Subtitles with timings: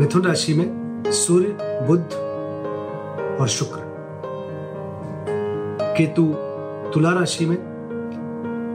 [0.00, 1.56] मिथुन राशि में सूर्य
[1.88, 2.12] बुद्ध
[3.40, 3.80] और शुक्र।
[5.98, 6.34] केतु
[6.90, 7.56] तुला राशि में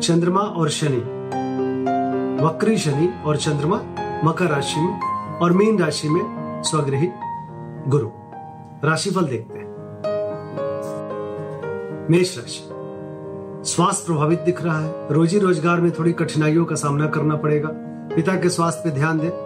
[0.04, 0.98] चंद्रमा और शनि,
[2.46, 3.82] वक्री शनि और चंद्रमा
[4.24, 5.02] मकर राशि में
[5.40, 7.10] और मीन राशि में स्वग्रही
[7.88, 8.10] गुरु।
[8.84, 9.68] राशिफल देखते हैं।
[12.12, 12.70] मेष राशि।
[13.72, 17.70] स्वास्थ्य प्रभावित दिख रहा है। रोजी रोज़गार में थोड़ी कठिनाइयों का सामना करना पड़ेगा।
[18.16, 19.45] पिता के स्वास्थ्य पे ध्यान दें।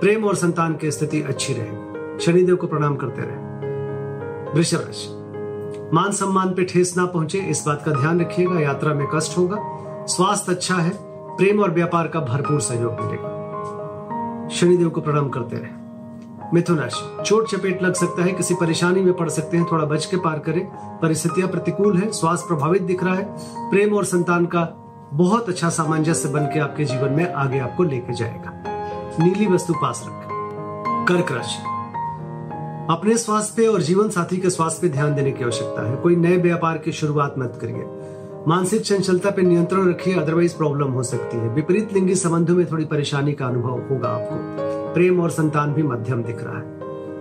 [0.00, 5.08] प्रेम और संतान की स्थिति अच्छी रहेगी। शनिदेव को प्रणाम करते रहे। वृषभ राशि,
[5.92, 9.58] मान सम्मान पे ठेस ना पहुँचे, इस बात का ध्यान रखिएगा, यात्रा में कष्ट होगा।
[10.06, 10.92] स्वास्थ्य अच्छा है,
[11.36, 15.76] प्रेम और व्यापार का भरपूर सहयोग मिलेगा। शनिदेव को प्रणाम करते रहे।
[16.54, 20.06] मिथुन राशि, चोट चपेट लग सकता है, किसी परेशानी में पड़ सकते हैं, थोड़ा बच
[20.06, 20.66] के पार करें।
[21.02, 23.36] परिस्थितियाँ प्रतिकूल है, स्वास्थ्य प्रभावित दिख रहा है।
[23.70, 24.64] प्रेम और संतान का
[25.12, 28.67] बहुत अच्छा सामंजस्य बन के आपके जीवन में आगे आपको लेके जाएगा।
[29.20, 30.28] नीली वस्तु पास रखें।
[31.08, 31.62] कर्क राशि।
[32.90, 36.36] अपने स्वास्थ्य और जीवन साथी के स्वास्थ्य पे ध्यान देने की आवश्यकता है। कोई नए
[36.36, 37.86] व्यापार की शुरुआत मत करिए।
[38.48, 42.84] मानसिक चंचलता पे नियंत्रण रखिए अदरवाइज़ प्रॉब्लम हो सकती है। विपरीत लिंगी संबंधों में थोड़ी
[42.84, 44.36] परेशानी का अनुभव होगा आपको।
[44.94, 46.64] प्रेम और संतान भी मध्यम दिख रहा है।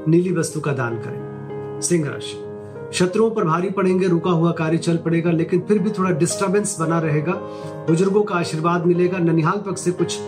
[0.08, 2.44] नीली वस्तु का दान करें। सिंह राशि।
[2.94, 7.00] शत्रुओं पर भारी पड़ेंगे, रुका हुआ कार्य चल पड़ेगा, लेकिन फिर भी थोड़ा डिस्टरबेंस बना
[7.00, 7.34] रहेगा।
[7.88, 10.20] बुज़ुर्गों का आशीर्वाद मिलेगा। ननिहाल पक्ष से कुछ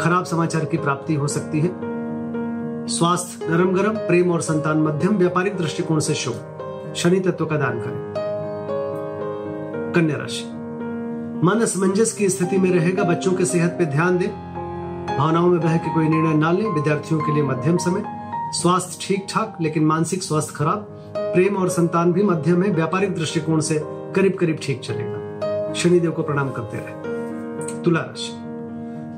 [0.00, 1.70] खराब समाचार की प्राप्ति हो सकती है।
[2.86, 6.34] स्वास्थ्य नरम गरम, प्रेम और संतान मध्यम, व्यापारिक दृष्टिकोण से शुभ।
[6.96, 8.14] शनि तत्व का दान करें।
[9.92, 10.44] कन्या राशि।
[11.46, 14.28] मन असमंजस की स्थिति में रहेगा, बच्चों के सेहत पे ध्यान दें।
[15.18, 18.02] भावनाओं में बह के कोई निर्णय ना लें, विद्यार्थियों के लिए मध्यम समय।
[18.52, 23.60] स्वास्थ्य ठीक ठाक लेकिन मानसिक स्वास्थ्य खराब। प्रेम और संतान भी मध्यम है, व्यापारिक दृष्टिकोण
[23.60, 28.47] से करीब करीब ठीक चलेगा। शनिदेव को प्रणाम करते रहे। तुला राशि।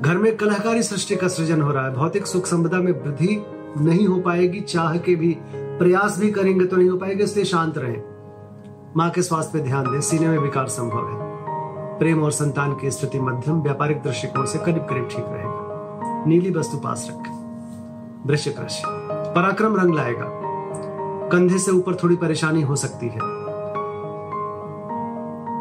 [0.01, 3.45] घर में कलहकारी सृष्टि का सृजन हो रहा है। भौतिक सुख संपदा में वृद्धि
[3.77, 7.77] नहीं हो पाएगी। चाह के भी प्रयास भी करेंगे तो नहीं हो पाएगा, इसलिए शांत
[7.77, 8.01] रहें।
[8.97, 12.91] माँ के स्वास्थ्य पे ध्यान दें। सीने में विकार संभव है। प्रेम और संतान की
[12.91, 18.83] स्थिति मध्यम, व्यापारिक दृष्टिकोण से करीब करीब ठीक रहेगा। नीली वस्तु पास रखें। वृश्चिक राशि।
[19.35, 20.25] पराक्रम रंग लाएगा।
[21.31, 23.19] कंधे से ऊपर थोड़ी परेशानी हो सकती है।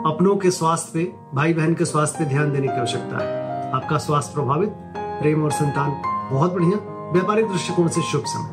[0.07, 3.99] अपनों के स्वास्थ्य पे भाई बहन के स्वास्थ्य पे ध्यान देने की आवश्यकता है। आपका
[3.99, 8.51] स्वास्थ्य प्रभावित, प्रेम और संतान बहुत बढ़िया। व्यापारिक दृष्टिकोण से शुभ समय।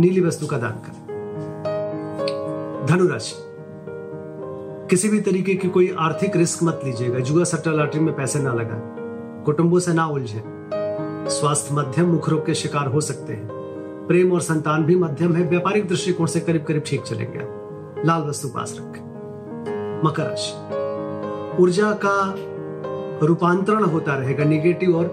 [0.00, 1.08] नीली वस्तु का दान करें।
[2.88, 3.34] धनुराशि।
[4.90, 8.52] किसी भी तरीके की कोई आर्थिक रिस्क मत लीजिएगा। जुआ सट्टा लॉटरी में पैसे ना
[8.52, 8.82] लगाएँ।
[9.44, 10.44] कुटुंबों से ना उलझे।
[11.30, 13.48] स्वास्थ्य मध्यम, मुख रोग के शिकार हो सकते हैं।
[14.08, 17.40] प्रेम और संतान भी मध्यम है। व्यापारिक दृष्टिकोण से करीब करीब ठीक चलेंगे
[18.06, 19.08] लाल वस्तु पास रखें।
[20.04, 20.78] मकर राशि।
[21.62, 22.34] ऊर्जा का
[23.22, 25.04] रूपांतरण होता रहेगा निगेटिव और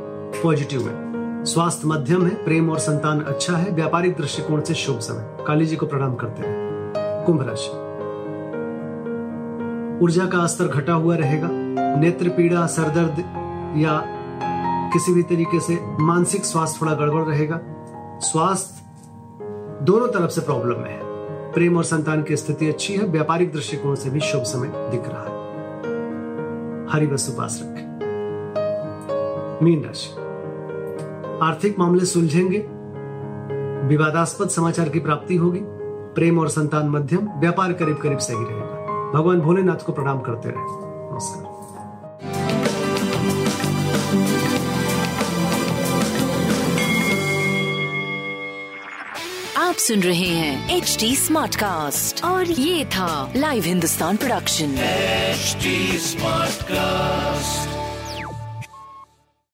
[0.43, 1.05] पॉजिटिव में।
[1.45, 5.75] स्वास्थ्य मध्यम है, प्रेम और संतान अच्छा है, व्यापारिक दृष्टिकोण से शुभ समय। काली जी
[5.75, 6.65] को प्रणाम करते हैं।
[7.25, 7.85] कुंभ राशि।
[10.03, 11.47] ऊर्जा का स्तर घटा हुआ रहेगा।
[11.99, 13.19] नेत्र पीड़ा, सरदर्द
[13.77, 14.03] या
[14.93, 17.59] किसी भी तरीके से मानसिक स्वास्थ्य थोड़ा गड़बड़ रहेगा।
[18.19, 18.85] स्वास्थ्य
[19.85, 20.99] दोनों तरफ़ से प्रॉब्लम में है।
[21.53, 25.23] प्रेम और संतान की स्थिति अच्छी है, व्यापारिक दृष्टिकोण से भी शुभ समय दिख रहा
[25.23, 25.45] है।
[26.93, 27.84] हरी वस्तु पास रखें।
[29.63, 30.09] मीन राशि।
[31.45, 32.57] आर्थिक मामले सुलझेंगे
[33.87, 35.59] विवादास्पद समाचार की प्राप्ति होगी
[36.15, 40.63] प्रेम और संतान मध्यम व्यापार करीब करीब सही रहेगा। भगवान भोलेनाथ को प्रणाम करते रहे।
[41.11, 41.53] नमस्कार।
[49.57, 55.57] आप सुन रहे हैं एच डी स्मार्ट कास्ट और ये था live Hindustan production H
[56.01, 57.84] smart Smartcast.